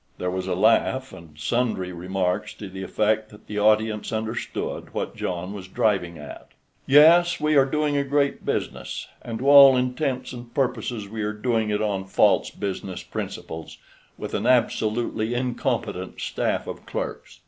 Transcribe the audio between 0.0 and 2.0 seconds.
There was a laugh, and sundry